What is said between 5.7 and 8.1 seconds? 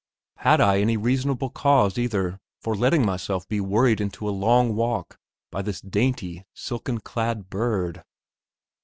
dainty, silken clad bird?